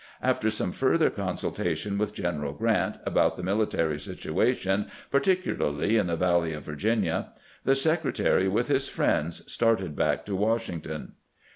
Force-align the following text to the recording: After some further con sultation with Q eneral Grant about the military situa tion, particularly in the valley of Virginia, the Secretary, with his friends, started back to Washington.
After 0.23 0.49
some 0.49 0.71
further 0.71 1.11
con 1.11 1.35
sultation 1.35 1.99
with 1.99 2.15
Q 2.15 2.23
eneral 2.23 2.57
Grant 2.57 2.97
about 3.05 3.37
the 3.37 3.43
military 3.43 3.97
situa 3.97 4.57
tion, 4.57 4.87
particularly 5.11 5.95
in 5.95 6.07
the 6.07 6.15
valley 6.15 6.53
of 6.53 6.63
Virginia, 6.63 7.27
the 7.65 7.75
Secretary, 7.75 8.47
with 8.47 8.67
his 8.67 8.87
friends, 8.87 9.43
started 9.51 9.95
back 9.95 10.25
to 10.25 10.35
Washington. 10.35 11.11